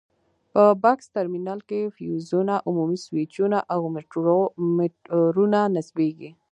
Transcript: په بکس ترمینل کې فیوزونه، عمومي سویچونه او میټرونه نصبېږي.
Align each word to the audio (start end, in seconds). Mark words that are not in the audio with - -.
په 0.53 0.63
بکس 0.83 1.05
ترمینل 1.15 1.59
کې 1.69 1.91
فیوزونه، 1.95 2.55
عمومي 2.67 2.97
سویچونه 3.05 3.57
او 3.73 3.79
میټرونه 4.81 5.59
نصبېږي. 5.75 6.31